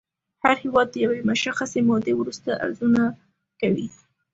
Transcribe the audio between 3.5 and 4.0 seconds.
کوي